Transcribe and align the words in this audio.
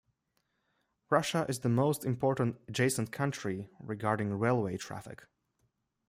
Russia 1.11 1.45
is 1.47 1.59
the 1.59 1.69
most 1.69 2.03
important 2.03 2.59
adjacent 2.67 3.11
country 3.11 3.69
regarding 3.79 4.33
railway 4.33 4.75
traffic. 4.75 5.27